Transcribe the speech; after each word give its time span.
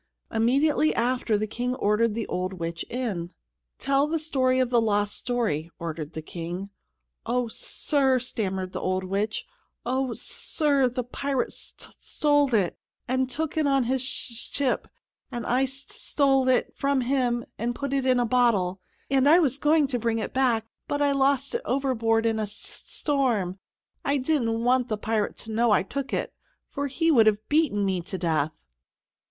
Immediately 0.31 0.95
after, 0.95 1.37
the 1.37 1.45
King 1.45 1.75
ordered 1.75 2.15
the 2.15 2.25
old 2.25 2.53
witch 2.53 2.83
in. 2.89 3.29
"Tell 3.77 4.07
the 4.07 4.17
story 4.17 4.59
of 4.59 4.71
the 4.71 4.81
lost 4.81 5.15
story," 5.15 5.69
ordered 5.77 6.13
the 6.13 6.23
King. 6.23 6.71
"Oh, 7.27 7.45
S 7.45 7.57
Sir," 7.57 8.17
stammered 8.17 8.71
the 8.71 8.79
old 8.81 9.03
witch, 9.03 9.45
"Oh, 9.85 10.13
S 10.13 10.21
Sir, 10.21 10.89
the 10.89 11.03
pirate 11.03 11.53
st 11.53 11.97
stole 12.01 12.51
it, 12.55 12.79
and 13.07 13.29
took 13.29 13.55
it 13.57 13.67
on 13.67 13.83
his 13.83 14.01
sh 14.01 14.49
ship, 14.51 14.87
and 15.31 15.45
I 15.45 15.65
st 15.65 15.91
stole 15.91 16.47
it 16.47 16.73
from 16.75 17.01
him 17.01 17.45
and 17.59 17.75
put 17.75 17.93
it 17.93 18.03
in 18.03 18.19
a 18.19 18.25
bottle, 18.25 18.79
and 19.11 19.27
was 19.39 19.59
going 19.59 19.85
to 19.89 19.99
bring 19.99 20.17
it 20.17 20.33
back, 20.33 20.65
but 20.87 21.03
I 21.03 21.11
lost 21.11 21.53
it 21.53 21.61
overboard 21.63 22.25
in 22.25 22.39
a 22.39 22.47
st 22.47 22.87
storm. 22.89 23.59
I 24.03 24.17
didn't 24.17 24.63
want 24.63 24.87
the 24.87 24.97
pirate 24.97 25.37
to 25.45 25.51
know 25.51 25.69
I 25.69 25.83
took 25.83 26.11
it, 26.11 26.33
for 26.71 26.87
he 26.87 27.11
would 27.11 27.27
have 27.27 27.47
beaten 27.47 27.85
me 27.85 28.01
to 28.01 28.17
death." 28.17 28.51